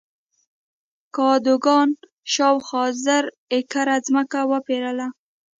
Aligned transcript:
کادوګان 1.15 1.89
شاوخوا 2.33 2.83
زر 3.03 3.23
ایکره 3.53 3.97
ځمکه 4.07 4.39
وپېرله. 4.51 5.07